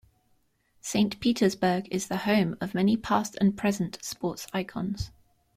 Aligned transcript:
Saint 0.81 1.19
Petersburg 1.19 1.87
is 1.91 2.07
the 2.07 2.17
home 2.17 2.57
of 2.59 2.73
many 2.73 2.97
past 2.97 3.37
and 3.39 3.55
present 3.55 3.99
sports 4.03 4.47
icons. 4.51 5.11